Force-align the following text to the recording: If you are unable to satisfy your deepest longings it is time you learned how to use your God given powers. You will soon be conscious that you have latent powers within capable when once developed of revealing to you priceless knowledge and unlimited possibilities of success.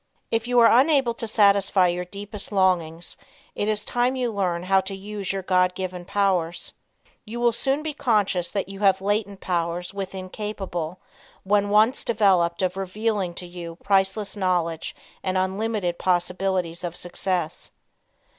If 0.31 0.47
you 0.47 0.57
are 0.57 0.79
unable 0.81 1.13
to 1.13 1.27
satisfy 1.27 1.89
your 1.89 2.05
deepest 2.05 2.51
longings 2.51 3.15
it 3.53 3.67
is 3.67 3.85
time 3.85 4.15
you 4.15 4.33
learned 4.33 4.65
how 4.65 4.81
to 4.81 4.95
use 4.95 5.31
your 5.31 5.43
God 5.43 5.75
given 5.75 6.05
powers. 6.05 6.73
You 7.23 7.39
will 7.39 7.51
soon 7.51 7.83
be 7.83 7.93
conscious 7.93 8.49
that 8.49 8.67
you 8.67 8.79
have 8.79 8.99
latent 8.99 9.41
powers 9.41 9.93
within 9.93 10.31
capable 10.31 10.97
when 11.43 11.69
once 11.69 12.03
developed 12.03 12.63
of 12.63 12.77
revealing 12.77 13.35
to 13.35 13.45
you 13.45 13.75
priceless 13.83 14.35
knowledge 14.35 14.95
and 15.21 15.37
unlimited 15.37 15.99
possibilities 15.99 16.83
of 16.83 16.97
success. 16.97 17.69